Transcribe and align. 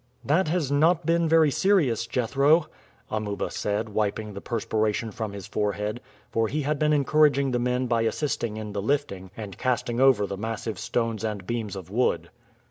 "That 0.25 0.47
has 0.47 0.71
not 0.71 1.05
been 1.05 1.29
very 1.29 1.51
serious, 1.51 2.07
Jethro," 2.07 2.69
Amuba 3.11 3.51
said, 3.51 3.89
wiping 3.89 4.33
the 4.33 4.41
perspiration 4.41 5.11
from 5.11 5.31
his 5.33 5.45
forehead; 5.45 6.01
for 6.31 6.47
he 6.47 6.63
had 6.63 6.79
been 6.79 6.91
encouraging 6.91 7.51
the 7.51 7.59
men 7.59 7.85
by 7.85 8.01
assisting 8.01 8.57
in 8.57 8.73
the 8.73 8.81
lifting 8.81 9.29
and 9.37 9.59
casting 9.59 9.99
over 9.99 10.25
the 10.25 10.37
massive 10.37 10.79
stones 10.79 11.23
and 11.23 11.45
beams 11.45 11.75
of 11.75 11.91
wood. 11.91 12.31